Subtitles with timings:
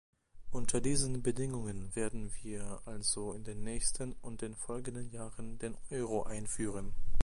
[0.49, 6.95] Unter diesen Bedingungen werden wir also im nächsten und den folgenden Jahren den Euro einführen.